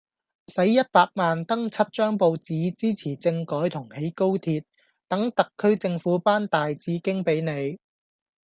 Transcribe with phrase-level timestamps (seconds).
[0.47, 4.63] 洗一百萬登七張報紙支持政改同起高鐵，
[5.07, 7.77] 等特區政府頒大紫荊比你。